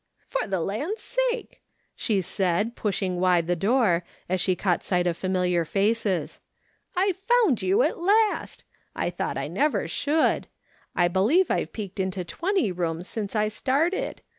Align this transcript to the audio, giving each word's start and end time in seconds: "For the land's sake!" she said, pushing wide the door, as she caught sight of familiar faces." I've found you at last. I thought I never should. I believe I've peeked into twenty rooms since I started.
"For 0.35 0.47
the 0.47 0.61
land's 0.61 1.03
sake!" 1.29 1.61
she 1.95 2.21
said, 2.21 2.75
pushing 2.75 3.19
wide 3.19 3.45
the 3.45 3.55
door, 3.55 4.03
as 4.27 4.41
she 4.41 4.55
caught 4.55 4.81
sight 4.83 5.05
of 5.05 5.15
familiar 5.15 5.63
faces." 5.63 6.39
I've 6.97 7.17
found 7.17 7.61
you 7.61 7.83
at 7.83 7.99
last. 7.99 8.63
I 8.95 9.11
thought 9.11 9.37
I 9.37 9.47
never 9.47 9.87
should. 9.87 10.47
I 10.95 11.07
believe 11.07 11.51
I've 11.51 11.71
peeked 11.71 11.99
into 11.99 12.23
twenty 12.23 12.71
rooms 12.71 13.07
since 13.07 13.35
I 13.35 13.47
started. 13.47 14.23